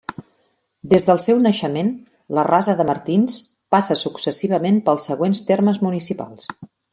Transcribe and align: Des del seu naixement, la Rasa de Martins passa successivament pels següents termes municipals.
Des 0.93 1.03
del 1.09 1.19
seu 1.25 1.41
naixement, 1.43 1.91
la 2.37 2.45
Rasa 2.47 2.75
de 2.79 2.87
Martins 2.91 3.37
passa 3.77 3.99
successivament 4.05 4.81
pels 4.89 5.07
següents 5.11 5.45
termes 5.51 5.83
municipals. 5.91 6.51